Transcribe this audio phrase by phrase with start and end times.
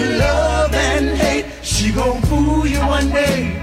[0.00, 1.46] Between love and hate.
[1.62, 3.56] She gon' fool you one day.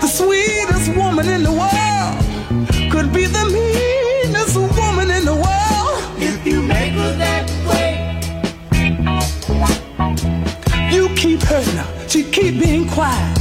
[0.00, 5.98] The sweetest woman in the world could be the meanest woman in the world.
[6.18, 7.90] If you make her that way,
[10.92, 12.08] You keep hurting her.
[12.08, 13.38] She keep being quiet.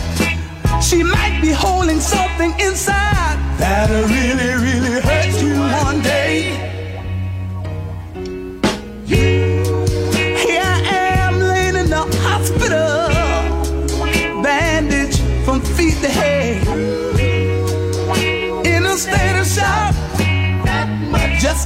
[0.82, 4.69] She might be holding something inside that'll really, really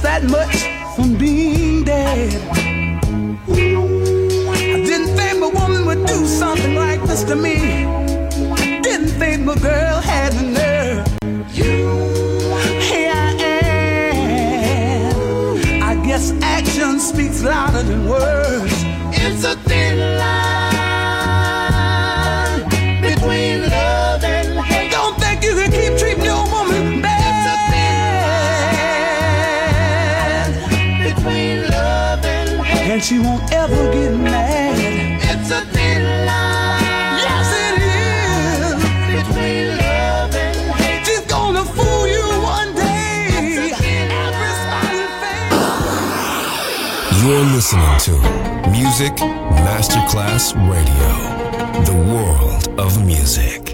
[0.04, 2.30] that much from being dead.
[3.48, 7.56] I didn't think a woman would do something like this to me.
[8.82, 11.06] Didn't think my girl had the nerve.
[12.88, 13.32] Here I
[15.00, 15.82] am.
[15.82, 18.74] I guess action speaks louder than words.
[19.24, 20.33] It's a thin line
[33.04, 33.04] hate.
[33.04, 34.78] She won't ever get mad.
[35.22, 36.82] It's a thin line
[37.24, 38.74] Yes, it is.
[39.16, 41.04] between love and hate.
[41.06, 43.72] She's gonna fool you one day.
[43.72, 47.22] Every smiling face.
[47.22, 48.12] You're listening to
[48.70, 49.14] Music
[49.64, 51.12] Masterclass Radio,
[51.84, 53.73] the world of music.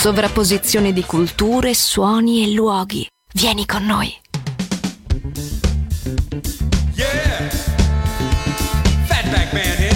[0.00, 3.06] Sovrapposizione di culture, suoni e luoghi.
[3.34, 4.10] Vieni con noi.
[6.94, 7.50] Yeah.
[9.04, 9.94] Fatback band here.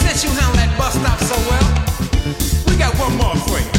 [0.00, 1.62] Since you handle that bus stop so well,
[2.66, 3.70] we got one more for you.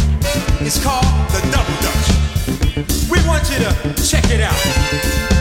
[0.66, 3.10] It's called the Double Dutch.
[3.10, 5.41] We want you to check it out.